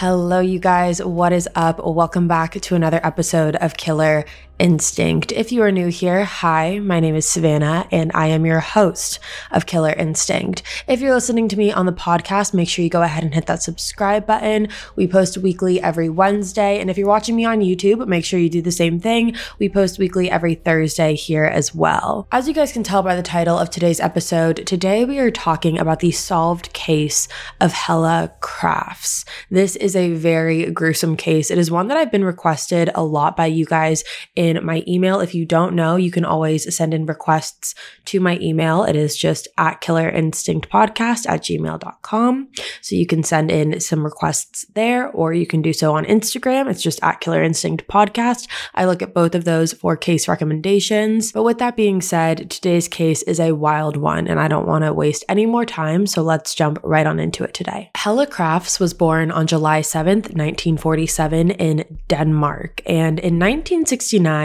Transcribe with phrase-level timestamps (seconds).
[0.00, 1.02] Hello, you guys.
[1.02, 1.84] What is up?
[1.84, 4.24] Welcome back to another episode of Killer
[4.58, 5.30] Instinct.
[5.30, 9.20] If you are new here, hi, my name is Savannah and I am your host
[9.52, 10.62] of Killer Instinct.
[10.88, 13.46] If you're listening to me on the podcast, make sure you go ahead and hit
[13.46, 14.68] that subscribe button.
[14.96, 16.80] We post weekly every Wednesday.
[16.80, 19.36] And if you're watching me on YouTube, make sure you do the same thing.
[19.60, 22.26] We post weekly every Thursday here as well.
[22.32, 25.78] As you guys can tell by the title of today's episode, today we are talking
[25.78, 27.28] about the solved case
[27.60, 29.24] of Hella Crafts.
[29.50, 31.50] This is a very gruesome case.
[31.50, 34.02] It is one that I've been requested a lot by you guys
[34.34, 35.20] in in my email.
[35.20, 37.74] If you don't know, you can always send in requests
[38.06, 38.84] to my email.
[38.84, 42.48] It is just at killerinstinctpodcast at gmail.com.
[42.80, 46.70] So you can send in some requests there, or you can do so on Instagram.
[46.70, 48.48] It's just at Killer Instinct Podcast.
[48.74, 51.32] I look at both of those for case recommendations.
[51.32, 54.84] But with that being said, today's case is a wild one, and I don't want
[54.84, 56.06] to waste any more time.
[56.06, 57.90] So let's jump right on into it today.
[57.94, 62.82] Hella Crafts was born on July 7th, 1947, in Denmark.
[62.86, 64.37] And in 1969,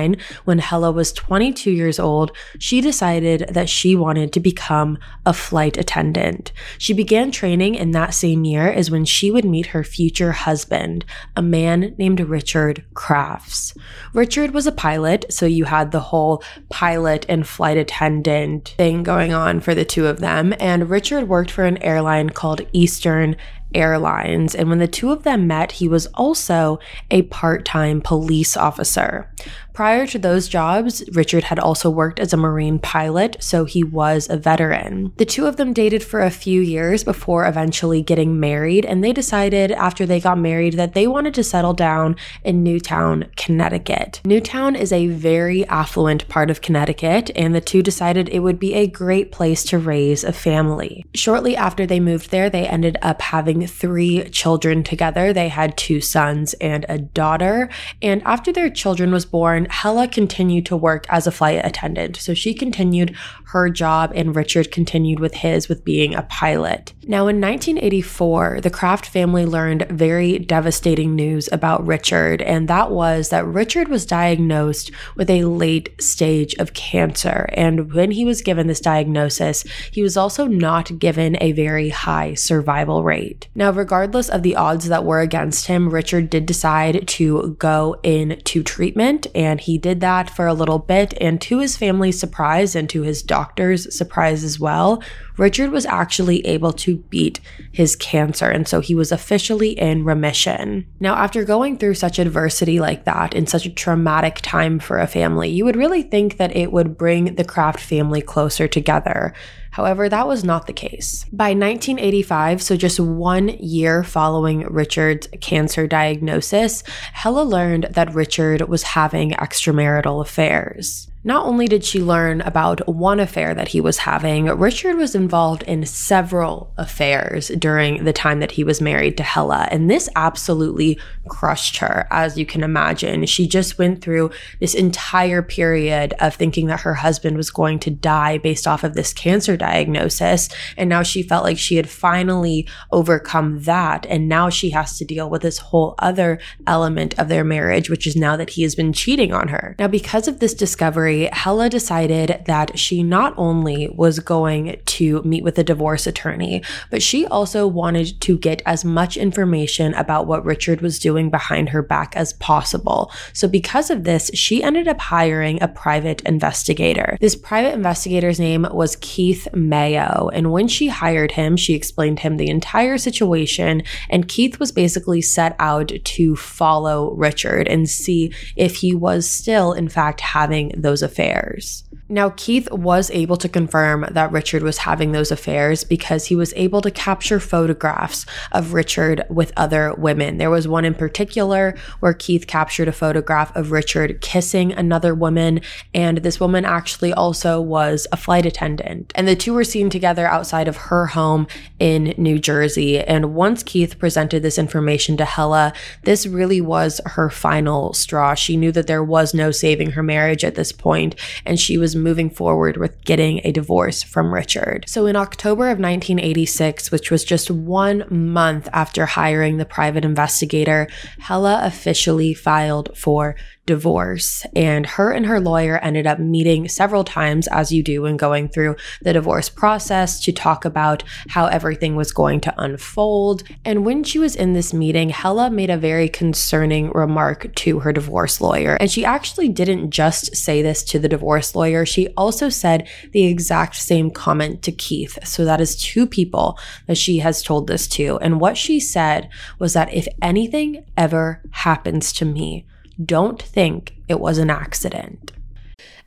[0.45, 5.77] when Hella was 22 years old, she decided that she wanted to become a flight
[5.77, 6.51] attendant.
[6.77, 11.05] She began training in that same year as when she would meet her future husband,
[11.35, 13.73] a man named Richard Crafts.
[14.13, 19.33] Richard was a pilot, so you had the whole pilot and flight attendant thing going
[19.33, 23.35] on for the two of them, and Richard worked for an airline called Eastern
[23.73, 24.55] Airlines.
[24.55, 26.79] And when the two of them met, he was also
[27.11, 29.31] a part time police officer.
[29.73, 34.29] Prior to those jobs, Richard had also worked as a Marine pilot, so he was
[34.29, 35.11] a veteran.
[35.17, 39.11] The two of them dated for a few years before eventually getting married, and they
[39.11, 44.21] decided after they got married that they wanted to settle down in Newtown, Connecticut.
[44.25, 48.75] Newtown is a very affluent part of Connecticut, and the two decided it would be
[48.75, 51.03] a great place to raise a family.
[51.15, 55.33] Shortly after they moved there, they ended up having three children together.
[55.33, 57.69] They had two sons and a daughter,
[58.03, 62.17] and after their children was born, Hella continued to work as a flight attendant.
[62.17, 63.15] So she continued
[63.47, 66.93] her job and Richard continued with his with being a pilot.
[67.05, 73.29] Now in 1984, the Kraft family learned very devastating news about Richard, and that was
[73.29, 77.49] that Richard was diagnosed with a late stage of cancer.
[77.53, 82.33] And when he was given this diagnosis, he was also not given a very high
[82.35, 83.47] survival rate.
[83.53, 88.63] Now, regardless of the odds that were against him, Richard did decide to go into
[88.63, 91.13] treatment and and he did that for a little bit.
[91.21, 95.03] And to his family's surprise and to his doctor's surprise as well,
[95.37, 97.39] Richard was actually able to beat
[97.71, 98.49] his cancer.
[98.49, 100.87] And so he was officially in remission.
[100.99, 105.07] Now, after going through such adversity like that in such a traumatic time for a
[105.07, 109.33] family, you would really think that it would bring the Kraft family closer together.
[109.71, 111.25] However, that was not the case.
[111.33, 116.83] By 1985, so just one year following Richard's cancer diagnosis,
[117.13, 121.07] Hella learned that Richard was having extramarital affairs.
[121.25, 125.63] Not only did she learn about one affair that he was having, Richard was involved
[125.63, 130.99] in several affairs during the time that he was married to Hella, and this absolutely
[131.29, 133.25] crushed her, as you can imagine.
[133.25, 137.89] She just went through this entire period of thinking that her husband was going to
[137.89, 142.67] die based off of this cancer diagnosis, and now she felt like she had finally
[142.91, 146.37] overcome that, and now she has to deal with this whole other
[146.67, 149.77] element of their marriage, which is now that he has been cheating on her.
[149.79, 155.43] Now, because of this discovery, Hella decided that she not only was going to meet
[155.43, 160.45] with a divorce attorney, but she also wanted to get as much information about what
[160.45, 163.11] Richard was doing behind her back as possible.
[163.33, 167.17] So, because of this, she ended up hiring a private investigator.
[167.21, 170.29] This private investigator's name was Keith Mayo.
[170.33, 173.83] And when she hired him, she explained him the entire situation.
[174.09, 179.73] And Keith was basically set out to follow Richard and see if he was still,
[179.73, 181.83] in fact, having those affairs.
[182.09, 186.53] Now, Keith was able to confirm that Richard was having those affairs because he was
[186.55, 190.37] able to capture photographs of Richard with other women.
[190.37, 195.61] There was one in particular where Keith captured a photograph of Richard kissing another woman,
[195.93, 199.11] and this woman actually also was a flight attendant.
[199.15, 201.47] And the two were seen together outside of her home
[201.79, 202.99] in New Jersey.
[202.99, 205.73] And once Keith presented this information to Hella,
[206.03, 208.33] this really was her final straw.
[208.33, 211.15] She knew that there was no saving her marriage at this point,
[211.45, 214.85] and she was moving forward with getting a divorce from Richard.
[214.87, 220.87] So in October of 1986, which was just one month after hiring the private investigator,
[221.19, 223.35] Hella officially filed for
[223.65, 224.45] divorce.
[224.55, 228.49] And her and her lawyer ended up meeting several times, as you do when going
[228.49, 233.43] through the divorce process, to talk about how everything was going to unfold.
[233.63, 237.93] And when she was in this meeting, Hella made a very concerning remark to her
[237.93, 238.75] divorce lawyer.
[238.75, 243.25] And she actually didn't just say this to the divorce lawyer, she also said the
[243.25, 245.17] exact same comment to Keith.
[245.25, 246.57] So that is two people
[246.87, 248.17] that she has told this to.
[248.19, 249.29] And what she said
[249.59, 252.65] was that if anything ever happens to me,
[253.03, 255.31] don't think it was an accident.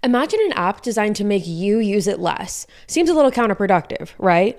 [0.03, 2.67] Imagine an app designed to make you use it less.
[2.87, 4.59] Seems a little counterproductive, right?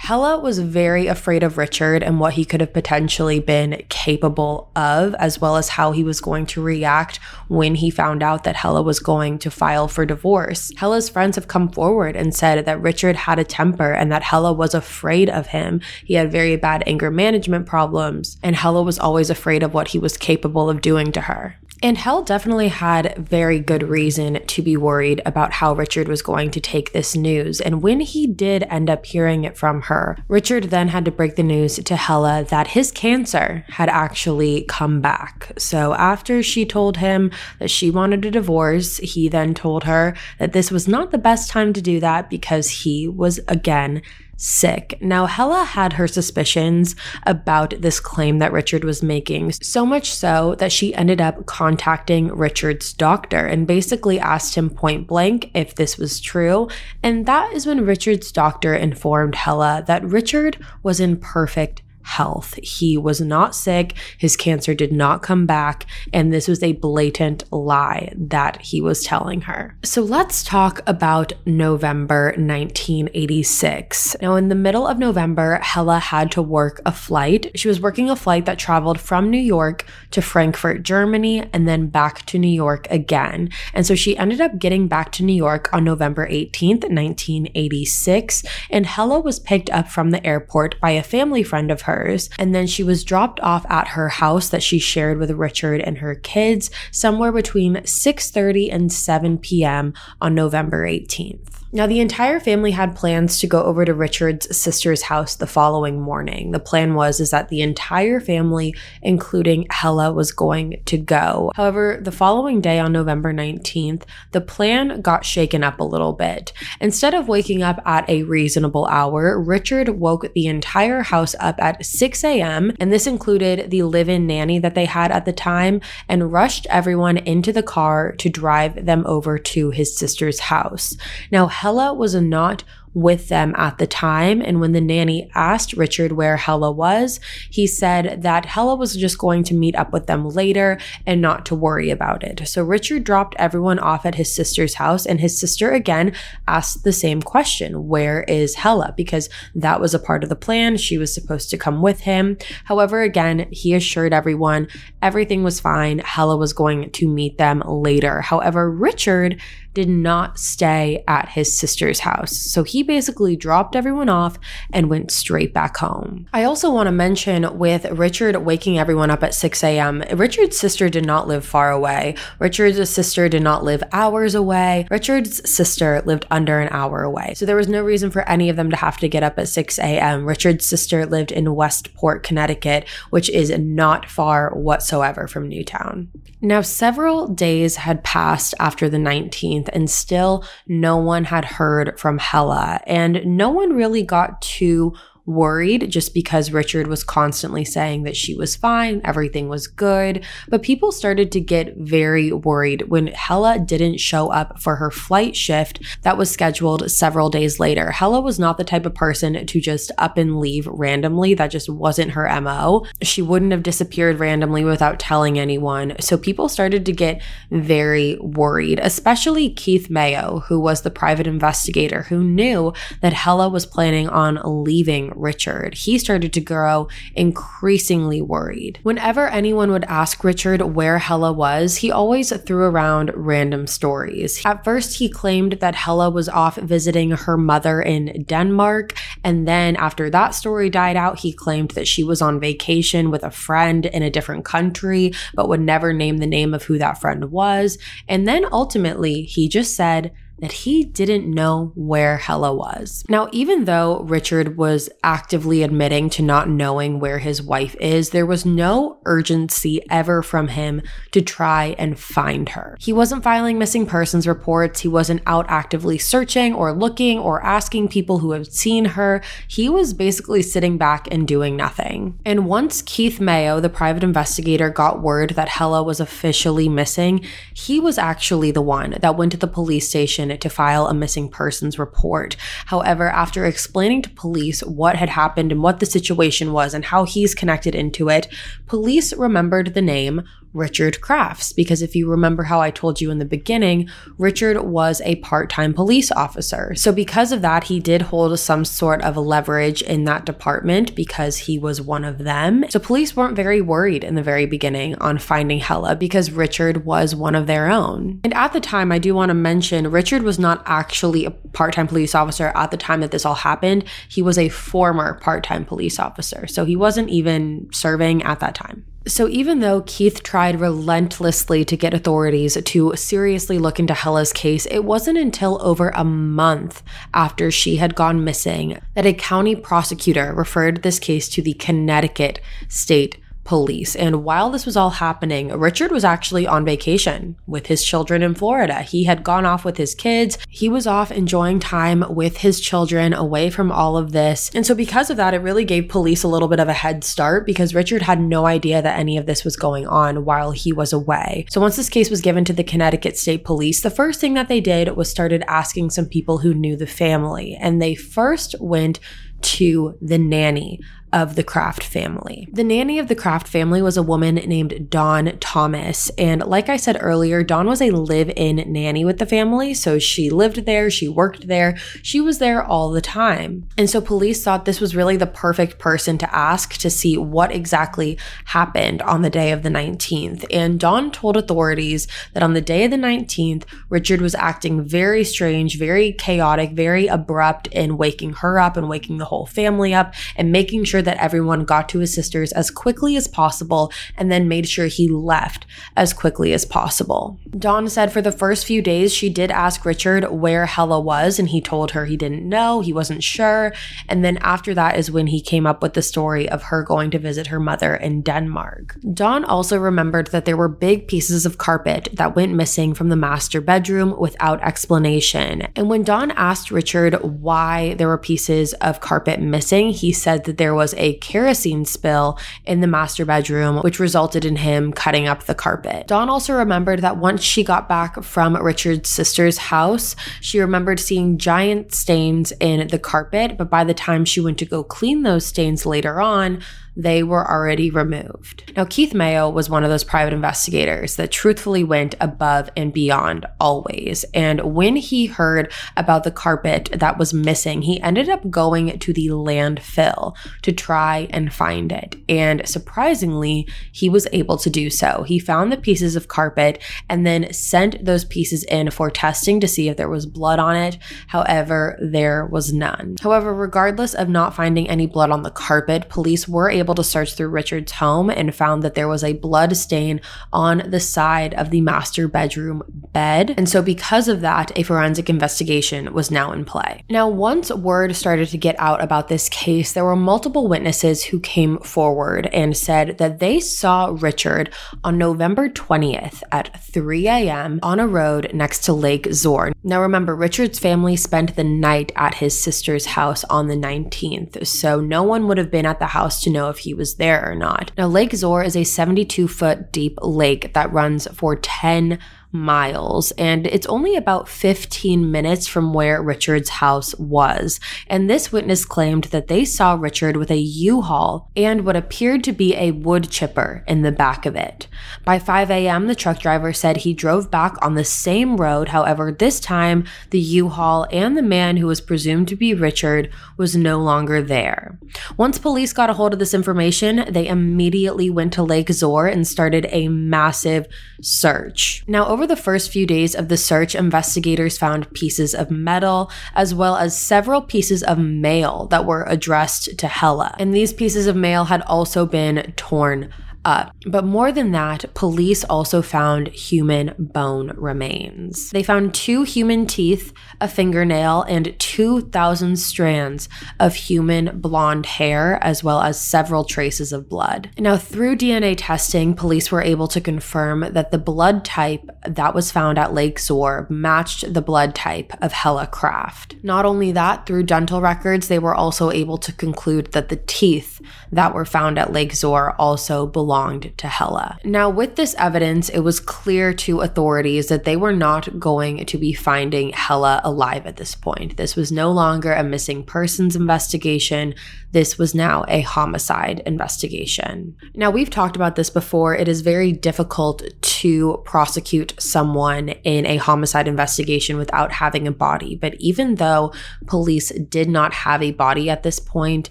[0.00, 5.14] Hella was very afraid of Richard and what he could have potentially been capable of,
[5.16, 7.18] as well as how he was going to react
[7.48, 10.72] when he found out that Hella was going to file for divorce.
[10.76, 14.52] Hella's friends have come forward and said that Richard had a temper and that Hella
[14.52, 15.80] was afraid of him.
[16.04, 19.98] He had very bad anger management problems, and Hella was always afraid of what he
[19.98, 21.56] was capable of doing to her.
[21.80, 26.50] And Hell definitely had very good reason to be worried about how Richard was going
[26.50, 27.60] to take this news.
[27.60, 31.36] And when he did end up hearing it from her, Richard then had to break
[31.36, 35.52] the news to Hella that his cancer had actually come back.
[35.56, 37.30] So after she told him
[37.60, 41.48] that she wanted a divorce, he then told her that this was not the best
[41.48, 44.02] time to do that because he was again
[44.38, 44.96] sick.
[45.02, 46.96] Now, Hella had her suspicions
[47.26, 52.28] about this claim that Richard was making, so much so that she ended up contacting
[52.28, 56.68] Richard's doctor and basically asked him point blank if this was true.
[57.02, 62.58] And that is when Richard's doctor informed Hella that Richard was in perfect health.
[62.62, 67.44] He was not sick, his cancer did not come back, and this was a blatant
[67.52, 69.76] lie that he was telling her.
[69.84, 74.16] So let's talk about November 1986.
[74.22, 77.50] Now, in the middle of November, Hella had to work a flight.
[77.54, 81.88] She was working a flight that traveled from New York to Frankfurt, Germany, and then
[81.88, 83.50] back to New York again.
[83.74, 88.86] And so she ended up getting back to New York on November 18th, 1986, and
[88.86, 92.30] Hella was picked up from the airport by a family friend of hers hers.
[92.38, 95.98] And then she was dropped off at her house that she shared with Richard and
[95.98, 99.94] her kids somewhere between 6:30 and 7 p.m.
[100.20, 101.57] on November 18th.
[101.70, 106.00] Now, the entire family had plans to go over to Richard's sister's house the following
[106.00, 106.52] morning.
[106.52, 111.52] The plan was is that the entire family, including Hella, was going to go.
[111.56, 116.54] However, the following day on November 19th, the plan got shaken up a little bit.
[116.80, 121.84] Instead of waking up at a reasonable hour, Richard woke the entire house up at
[121.84, 125.82] 6 a.m., and this included the live in nanny that they had at the time,
[126.08, 130.96] and rushed everyone into the car to drive them over to his sister's house.
[131.30, 132.62] Now, Hella was a not
[132.94, 134.40] with them at the time.
[134.40, 139.18] And when the nanny asked Richard where Hella was, he said that Hella was just
[139.18, 142.46] going to meet up with them later and not to worry about it.
[142.48, 146.12] So Richard dropped everyone off at his sister's house, and his sister again
[146.46, 148.94] asked the same question Where is Hella?
[148.96, 150.76] Because that was a part of the plan.
[150.76, 152.36] She was supposed to come with him.
[152.64, 154.68] However, again, he assured everyone
[155.02, 156.00] everything was fine.
[156.00, 158.20] Hella was going to meet them later.
[158.20, 159.40] However, Richard
[159.74, 162.36] did not stay at his sister's house.
[162.36, 164.38] So he basically dropped everyone off
[164.72, 166.26] and went straight back home.
[166.32, 170.88] I also want to mention with Richard waking everyone up at 6 a.m., Richard's sister
[170.88, 172.14] did not live far away.
[172.38, 174.86] Richard's sister did not live hours away.
[174.90, 177.34] Richard's sister lived under an hour away.
[177.34, 179.48] So there was no reason for any of them to have to get up at
[179.48, 180.24] 6 a.m.
[180.26, 186.08] Richard's sister lived in Westport, Connecticut, which is not far whatsoever from Newtown.
[186.40, 192.18] Now, several days had passed after the 19th and still no one had heard from
[192.18, 192.67] Hella.
[192.86, 194.94] And no one really got too
[195.28, 200.24] worried just because Richard was constantly saying that she was fine, everything was good.
[200.48, 205.36] But people started to get very worried when Hella didn't show up for her flight
[205.36, 207.90] shift that was scheduled several days later.
[207.90, 211.34] Hella was not the type of person to just up and leave randomly.
[211.34, 212.86] That just wasn't her MO.
[213.02, 215.94] She wouldn't have disappeared randomly without telling anyone.
[216.00, 222.02] So people started to get very worried, especially Keith Mayo, who was the private investigator
[222.02, 225.74] who knew that Hella was planning on leaving Richard.
[225.74, 228.78] He started to grow increasingly worried.
[228.82, 234.40] Whenever anyone would ask Richard where Hella was, he always threw around random stories.
[234.44, 238.94] At first, he claimed that Hella was off visiting her mother in Denmark,
[239.24, 243.24] and then after that story died out, he claimed that she was on vacation with
[243.24, 247.00] a friend in a different country, but would never name the name of who that
[247.00, 247.78] friend was.
[248.08, 253.04] And then ultimately, he just said, that he didn't know where Hella was.
[253.08, 258.26] Now, even though Richard was actively admitting to not knowing where his wife is, there
[258.26, 262.76] was no urgency ever from him to try and find her.
[262.80, 267.88] He wasn't filing missing persons reports, he wasn't out actively searching or looking or asking
[267.88, 269.22] people who have seen her.
[269.48, 272.18] He was basically sitting back and doing nothing.
[272.24, 277.80] And once Keith Mayo, the private investigator, got word that Hella was officially missing, he
[277.80, 281.78] was actually the one that went to the police station to file a missing persons
[281.78, 282.36] report.
[282.66, 287.04] However, after explaining to police what had happened and what the situation was and how
[287.04, 288.28] he's connected into it,
[288.66, 291.52] police remembered the name Richard Crafts.
[291.52, 295.50] Because if you remember how I told you in the beginning, Richard was a part
[295.50, 296.74] time police officer.
[296.74, 301.38] So, because of that, he did hold some sort of leverage in that department because
[301.38, 302.64] he was one of them.
[302.70, 307.14] So, police weren't very worried in the very beginning on finding Hella because Richard was
[307.14, 308.20] one of their own.
[308.24, 311.74] And at the time, I do want to mention Richard was not actually a part
[311.74, 313.84] time police officer at the time that this all happened.
[314.08, 316.46] He was a former part time police officer.
[316.46, 318.84] So, he wasn't even serving at that time.
[319.08, 324.66] So, even though Keith tried relentlessly to get authorities to seriously look into Hella's case,
[324.66, 326.82] it wasn't until over a month
[327.14, 332.40] after she had gone missing that a county prosecutor referred this case to the Connecticut
[332.68, 333.16] State
[333.48, 333.96] police.
[333.96, 338.34] And while this was all happening, Richard was actually on vacation with his children in
[338.34, 338.82] Florida.
[338.82, 340.36] He had gone off with his kids.
[340.50, 344.50] He was off enjoying time with his children away from all of this.
[344.54, 347.02] And so, because of that, it really gave police a little bit of a head
[347.04, 350.70] start because Richard had no idea that any of this was going on while he
[350.70, 351.46] was away.
[351.48, 354.48] So, once this case was given to the Connecticut State Police, the first thing that
[354.48, 357.56] they did was started asking some people who knew the family.
[357.58, 359.00] And they first went
[359.40, 360.80] to the nanny
[361.12, 362.48] of the Craft family.
[362.52, 366.10] The nanny of the Craft family was a woman named Dawn Thomas.
[366.18, 369.74] And like I said earlier, Dawn was a live in nanny with the family.
[369.74, 373.68] So she lived there, she worked there, she was there all the time.
[373.76, 377.52] And so police thought this was really the perfect person to ask to see what
[377.52, 380.44] exactly happened on the day of the 19th.
[380.50, 385.24] And Dawn told authorities that on the day of the 19th, Richard was acting very
[385.24, 390.14] strange, very chaotic, very abrupt in waking her up and waking the whole family up
[390.36, 394.32] and making sure sure that everyone got to his sisters as quickly as possible and
[394.32, 395.64] then made sure he left
[395.96, 397.38] as quickly as possible.
[397.56, 401.48] Dawn said for the first few days, she did ask Richard where Hella was, and
[401.48, 403.72] he told her he didn't know, he wasn't sure.
[404.08, 407.10] And then after that is when he came up with the story of her going
[407.12, 408.96] to visit her mother in Denmark.
[409.14, 413.16] Dawn also remembered that there were big pieces of carpet that went missing from the
[413.16, 415.62] master bedroom without explanation.
[415.76, 420.58] And when Dawn asked Richard why there were pieces of carpet missing, he said that
[420.58, 425.28] there was was a kerosene spill in the master bedroom, which resulted in him cutting
[425.28, 426.06] up the carpet.
[426.06, 431.36] Dawn also remembered that once she got back from Richard's sister's house, she remembered seeing
[431.36, 435.44] giant stains in the carpet, but by the time she went to go clean those
[435.44, 436.62] stains later on,
[436.98, 438.72] they were already removed.
[438.76, 443.46] Now, Keith Mayo was one of those private investigators that truthfully went above and beyond
[443.60, 444.24] always.
[444.34, 449.12] And when he heard about the carpet that was missing, he ended up going to
[449.12, 452.16] the landfill to try and find it.
[452.28, 455.22] And surprisingly, he was able to do so.
[455.22, 459.68] He found the pieces of carpet and then sent those pieces in for testing to
[459.68, 460.98] see if there was blood on it.
[461.28, 463.16] However, there was none.
[463.20, 467.04] However, regardless of not finding any blood on the carpet, police were able able to
[467.04, 470.22] search through Richard's home and found that there was a blood stain
[470.54, 473.54] on the side of the master bedroom bed.
[473.58, 477.04] And so, because of that, a forensic investigation was now in play.
[477.10, 481.40] Now, once word started to get out about this case, there were multiple witnesses who
[481.40, 484.72] came forward and said that they saw Richard
[485.04, 487.80] on November 20th at 3 a.m.
[487.82, 489.72] on a road next to Lake Zoar.
[489.82, 495.00] Now, remember, Richard's family spent the night at his sister's house on the 19th, so
[495.00, 497.54] no one would have been at the house to know if he was there or
[497.54, 497.92] not.
[497.96, 502.18] Now, Lake Zoar is a 72 foot deep lake that runs for 10
[502.50, 507.78] miles, and it's only about 15 minutes from where Richard's house was.
[508.06, 512.42] And this witness claimed that they saw Richard with a U Haul and what appeared
[512.44, 514.88] to be a wood chipper in the back of it.
[515.24, 518.88] By 5 a.m., the truck driver said he drove back on the same road.
[518.88, 523.30] However, this time the U Haul and the man who was presumed to be Richard
[523.56, 524.98] was no longer there.
[525.36, 529.46] Once police got a hold of this information, they immediately went to Lake Zoar and
[529.46, 530.86] started a massive
[531.20, 532.04] search.
[532.06, 536.74] Now, over the first few days of the search, investigators found pieces of metal as
[536.74, 540.54] well as several pieces of mail that were addressed to Hella.
[540.58, 543.32] And these pieces of mail had also been torn
[543.68, 543.94] up.
[544.06, 548.70] But more than that, police also found human bone remains.
[548.70, 553.48] They found two human teeth, a fingernail, and 2,000 strands
[553.78, 557.70] of human blonde hair, as well as several traces of blood.
[557.78, 562.72] Now, through DNA testing, police were able to confirm that the blood type that was
[562.72, 566.56] found at Lake Zoar matched the blood type of Hella Craft.
[566.62, 571.02] Not only that, through dental records, they were also able to conclude that the teeth
[571.30, 574.58] that were found at Lake Zoar also belonged belonged to Hella.
[574.64, 579.18] Now, with this evidence, it was clear to authorities that they were not going to
[579.18, 581.56] be finding Hella alive at this point.
[581.56, 584.54] This was no longer a missing persons investigation.
[584.92, 587.76] This was now a homicide investigation.
[587.94, 589.34] Now, we've talked about this before.
[589.34, 595.76] It is very difficult to prosecute someone in a homicide investigation without having a body.
[595.76, 596.72] But even though
[597.06, 599.68] police did not have a body at this point,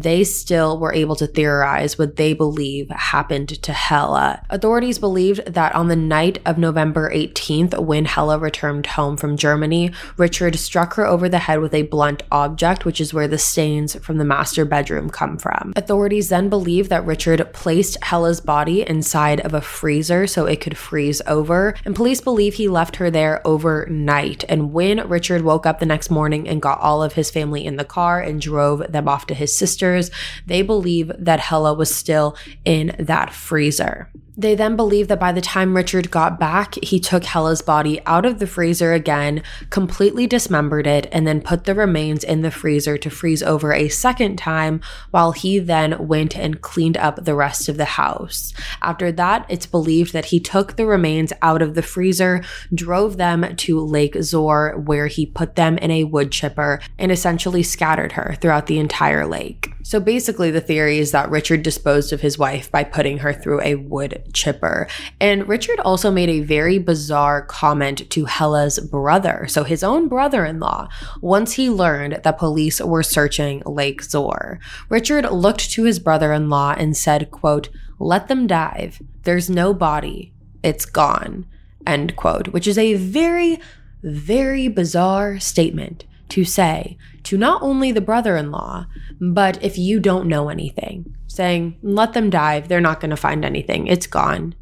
[0.00, 4.44] they still were able to theorize what they believe happened to Hella.
[4.48, 9.92] Authorities believed that on the night of November 18th, when Hella returned home from Germany,
[10.16, 13.94] Richard struck her over the head with a blunt object, which is where the stains
[13.96, 15.72] from the master bedroom come from.
[15.76, 20.78] Authorities then believe that Richard placed Hella's body inside of a freezer so it could
[20.78, 24.44] freeze over, and police believe he left her there overnight.
[24.48, 27.76] And when Richard woke up the next morning and got all of his family in
[27.76, 30.10] the car and drove them off to his sister's,
[30.46, 34.10] they believe that Hella was still in that freezer.
[34.34, 38.24] They then believe that by the time Richard got back, he took Hella's body out
[38.24, 42.96] of the freezer again, completely dismembered it, and then put the remains in the freezer
[42.96, 44.80] to freeze over a second time
[45.10, 48.54] while he then went and cleaned up the rest of the house.
[48.80, 52.42] After that, it's believed that he took the remains out of the freezer,
[52.74, 57.62] drove them to Lake Zoar, where he put them in a wood chipper and essentially
[57.62, 59.74] scattered her throughout the entire lake.
[59.82, 63.60] So basically, the theory is that Richard disposed of his wife by putting her through
[63.60, 64.86] a wood chipper.
[65.20, 70.44] And Richard also made a very bizarre comment to Hella's brother, so his own brother
[70.44, 70.88] in law,
[71.20, 74.58] once he learned that police were searching Lake Zoar.
[74.88, 79.02] Richard looked to his brother in law and said, quote, Let them dive.
[79.22, 80.32] There's no body.
[80.62, 81.46] It's gone.
[81.86, 83.58] End quote, which is a very,
[84.02, 88.86] very bizarre statement to say to not only the brother in law,
[89.20, 93.44] but if you don't know anything, saying, let them dive, they're not going to find
[93.44, 94.54] anything, it's gone.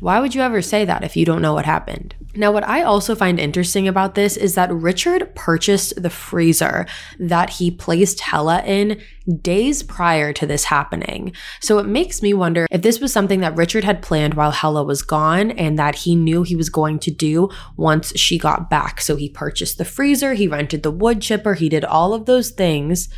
[0.00, 2.14] Why would you ever say that if you don't know what happened?
[2.34, 6.86] Now, what I also find interesting about this is that Richard purchased the freezer
[7.18, 9.00] that he placed Hella in
[9.42, 11.32] days prior to this happening.
[11.60, 14.84] So it makes me wonder if this was something that Richard had planned while Hella
[14.84, 19.00] was gone and that he knew he was going to do once she got back.
[19.00, 22.50] So he purchased the freezer, he rented the wood chipper, he did all of those
[22.50, 23.08] things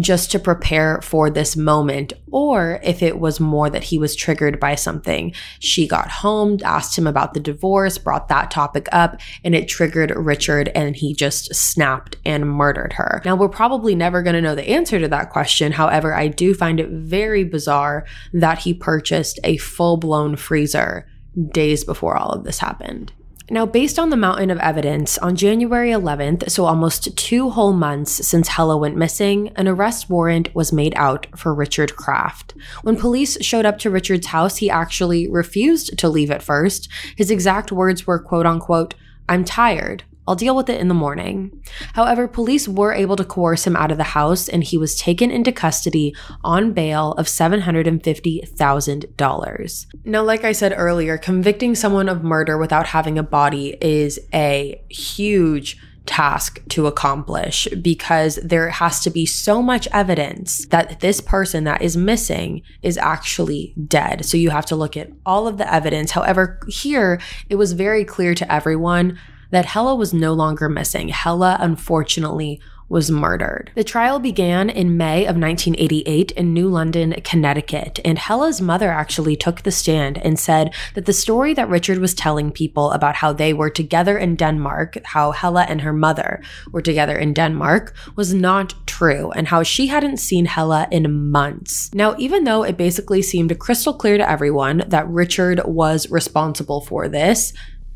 [0.00, 4.58] just to prepare for this moment, or if it was more that he was triggered
[4.58, 5.32] by something.
[5.60, 10.10] She got home, asked him about the divorce, brought that topic up, and it triggered
[10.16, 13.22] Richard, and he just snapped and murdered her.
[13.24, 15.72] Now, we're probably never going to know the answer to that question.
[15.72, 21.06] However, I do find it very bizarre that he purchased a full blown freezer
[21.52, 23.12] days before all of this happened.
[23.48, 28.26] Now, based on the mountain of evidence, on January 11th, so almost two whole months
[28.26, 32.54] since Hella went missing, an arrest warrant was made out for Richard Kraft.
[32.82, 36.88] When police showed up to Richard's house, he actually refused to leave at first.
[37.14, 38.94] His exact words were, quote unquote,
[39.28, 40.02] I'm tired.
[40.26, 41.62] I'll deal with it in the morning.
[41.94, 45.30] However, police were able to coerce him out of the house and he was taken
[45.30, 49.86] into custody on bail of $750,000.
[50.04, 54.82] Now, like I said earlier, convicting someone of murder without having a body is a
[54.88, 61.64] huge task to accomplish because there has to be so much evidence that this person
[61.64, 64.24] that is missing is actually dead.
[64.24, 66.12] So you have to look at all of the evidence.
[66.12, 69.18] However, here it was very clear to everyone
[69.50, 71.08] that Hella was no longer missing.
[71.08, 73.70] Hella, unfortunately, was murdered.
[73.74, 79.34] The trial began in May of 1988 in New London, Connecticut, and Hella's mother actually
[79.34, 83.32] took the stand and said that the story that Richard was telling people about how
[83.32, 88.32] they were together in Denmark, how Hella and her mother were together in Denmark, was
[88.32, 91.92] not true, and how she hadn't seen Hella in months.
[91.92, 97.08] Now, even though it basically seemed crystal clear to everyone that Richard was responsible for
[97.08, 97.52] this,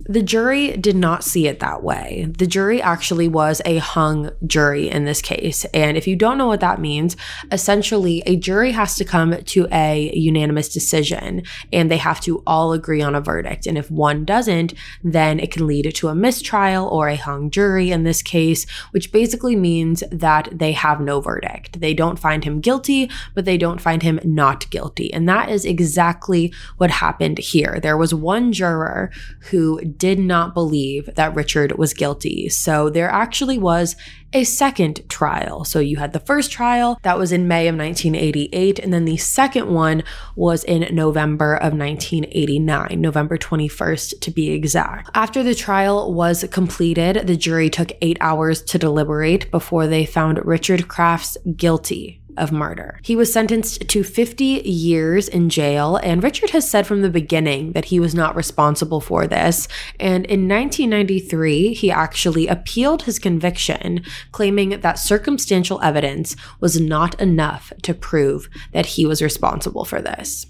[0.06, 2.26] the jury did not see it that way.
[2.38, 5.64] The jury actually was a hung jury in this case.
[5.66, 7.16] And if you don't know what that means,
[7.52, 12.72] essentially a jury has to come to a unanimous decision and they have to all
[12.72, 13.66] agree on a verdict.
[13.66, 17.90] And if one doesn't, then it can lead to a mistrial or a hung jury
[17.90, 21.80] in this case, which basically means that they have no verdict.
[21.80, 25.12] They don't find him guilty, but they don't find him not guilty.
[25.12, 27.78] And that is exactly what happened here.
[27.80, 29.10] There was one juror
[29.50, 32.48] who did not believe that Richard was guilty.
[32.48, 33.96] So there actually was
[34.32, 35.64] a second trial.
[35.64, 39.16] So you had the first trial that was in May of 1988, and then the
[39.16, 40.02] second one
[40.36, 45.10] was in November of 1989, November 21st to be exact.
[45.14, 50.44] After the trial was completed, the jury took eight hours to deliberate before they found
[50.44, 52.98] Richard Crafts guilty of murder.
[53.02, 57.72] He was sentenced to 50 years in jail, and Richard has said from the beginning
[57.72, 59.68] that he was not responsible for this.
[60.00, 67.72] And in 1993, he actually appealed his conviction, claiming that circumstantial evidence was not enough
[67.82, 70.46] to prove that he was responsible for this.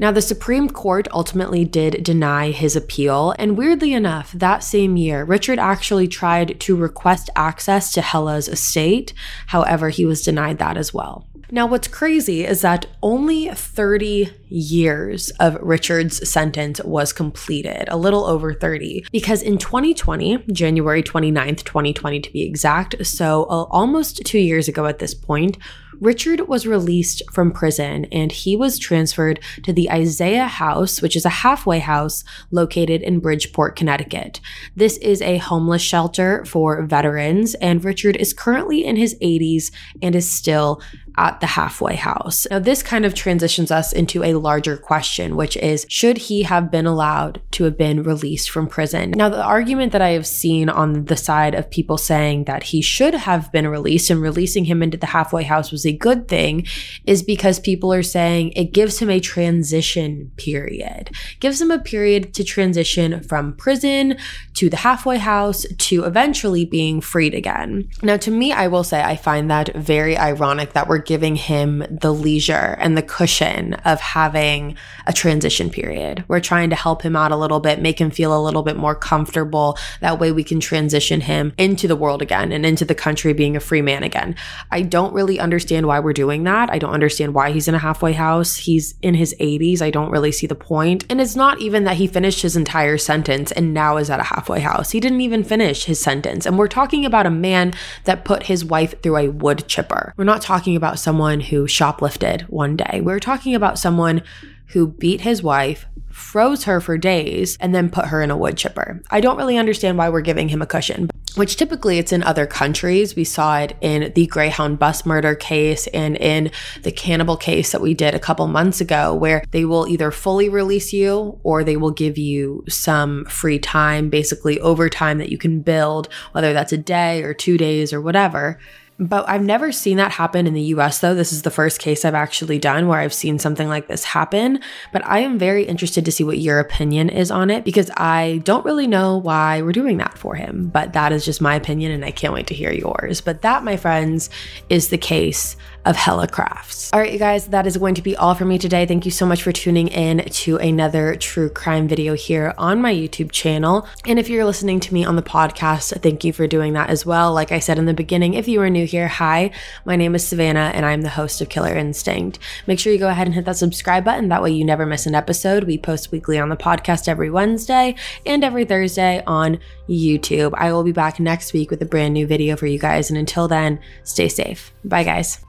[0.00, 5.24] Now, the Supreme Court ultimately did deny his appeal, and weirdly enough, that same year,
[5.24, 9.12] Richard actually tried to request access to Hella's estate.
[9.48, 11.26] However, he was denied that as well.
[11.50, 18.26] Now, what's crazy is that only 30 years of Richard's sentence was completed, a little
[18.26, 24.38] over 30, because in 2020, January 29th, 2020 to be exact, so uh, almost two
[24.38, 25.56] years ago at this point,
[26.00, 31.24] Richard was released from prison and he was transferred to the Isaiah House, which is
[31.24, 34.40] a halfway house located in Bridgeport, Connecticut.
[34.76, 40.14] This is a homeless shelter for veterans, and Richard is currently in his 80s and
[40.14, 40.80] is still
[41.18, 42.46] at the halfway house.
[42.48, 46.70] Now, this kind of transitions us into a larger question, which is should he have
[46.70, 49.10] been allowed to have been released from prison?
[49.10, 52.80] Now, the argument that I have seen on the side of people saying that he
[52.80, 56.66] should have been released and releasing him into the halfway house was a good thing
[57.04, 62.32] is because people are saying it gives him a transition period, gives him a period
[62.34, 64.16] to transition from prison
[64.54, 67.88] to the halfway house to eventually being freed again.
[68.04, 71.82] Now, to me, I will say I find that very ironic that we're giving him
[71.90, 76.22] the leisure and the cushion of having a transition period.
[76.28, 78.76] We're trying to help him out a little bit, make him feel a little bit
[78.76, 79.78] more comfortable.
[80.02, 83.56] That way we can transition him into the world again and into the country being
[83.56, 84.36] a free man again.
[84.70, 86.68] I don't really understand why we're doing that.
[86.68, 88.56] I don't understand why he's in a halfway house.
[88.56, 89.80] He's in his 80s.
[89.80, 91.06] I don't really see the point.
[91.08, 94.24] And it's not even that he finished his entire sentence and now is at a
[94.24, 94.90] halfway house.
[94.90, 96.44] He didn't even finish his sentence.
[96.44, 97.72] And we're talking about a man
[98.04, 100.12] that put his wife through a wood chipper.
[100.18, 103.00] We're not talking about someone who shoplifted one day.
[103.02, 104.22] We're talking about someone
[104.68, 108.56] who beat his wife, froze her for days, and then put her in a wood
[108.56, 109.00] chipper.
[109.10, 112.46] I don't really understand why we're giving him a cushion, which typically it's in other
[112.46, 113.16] countries.
[113.16, 116.50] We saw it in the Greyhound bus murder case and in
[116.82, 120.48] the cannibal case that we did a couple months ago, where they will either fully
[120.48, 125.60] release you or they will give you some free time, basically overtime that you can
[125.60, 128.58] build, whether that's a day or two days or whatever
[128.98, 131.14] but I've never seen that happen in the US, though.
[131.14, 134.60] This is the first case I've actually done where I've seen something like this happen.
[134.92, 138.40] But I am very interested to see what your opinion is on it because I
[138.44, 140.68] don't really know why we're doing that for him.
[140.68, 143.20] But that is just my opinion, and I can't wait to hear yours.
[143.20, 144.30] But that, my friends,
[144.68, 146.92] is the case of Hella Crafts.
[146.92, 148.84] All right, you guys, that is going to be all for me today.
[148.84, 152.92] Thank you so much for tuning in to another true crime video here on my
[152.92, 153.88] YouTube channel.
[154.06, 157.06] And if you're listening to me on the podcast, thank you for doing that as
[157.06, 157.32] well.
[157.32, 159.50] Like I said in the beginning, if you are new here, hi,
[159.84, 162.38] my name is Savannah and I'm the host of Killer Instinct.
[162.66, 164.28] Make sure you go ahead and hit that subscribe button.
[164.28, 165.64] That way you never miss an episode.
[165.64, 167.94] We post weekly on the podcast every Wednesday
[168.26, 170.52] and every Thursday on YouTube.
[170.56, 173.10] I will be back next week with a brand new video for you guys.
[173.10, 174.72] And until then, stay safe.
[174.84, 175.47] Bye, guys.